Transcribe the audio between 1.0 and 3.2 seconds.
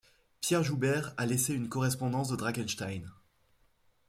a laissé une correspondance de Drakenstein.